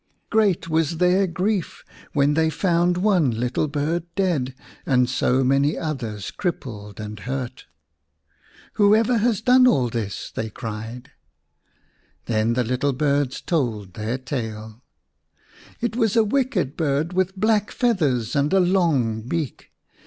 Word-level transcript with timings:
Great 0.31 0.67
was 0.67 0.97
their 0.97 1.27
grief 1.27 1.85
when 2.11 2.33
they 2.33 2.49
found 2.49 2.97
one 2.97 3.29
little 3.29 3.67
bird 3.67 4.01
dead 4.15 4.55
and 4.83 5.07
so 5.07 5.43
many 5.43 5.77
others 5.77 6.31
crippled 6.31 6.99
and 6.99 7.19
hurt." 7.19 7.67
Whoever 8.81 9.19
has 9.19 9.41
done 9.41 9.67
all 9.67 9.89
this?" 9.89 10.31
they 10.35 10.49
cried. 10.49 11.11
Then 12.25 12.53
the 12.53 12.63
little 12.63 12.93
birds 12.93 13.41
told 13.41 13.93
their 13.93 14.17
tale." 14.17 14.81
It 15.81 15.95
was 15.95 16.15
a 16.15 16.23
wicked 16.23 16.75
bird 16.75 17.13
with 17.13 17.35
black 17.37 17.69
feathers 17.69 18.35
and 18.35 18.51
a 18.53 18.59
long 18.59 19.21
beak. 19.27 19.71